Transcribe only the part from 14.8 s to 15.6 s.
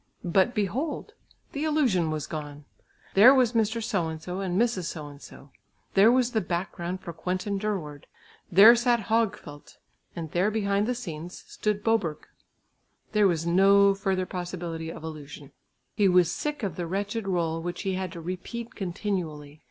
of illusion.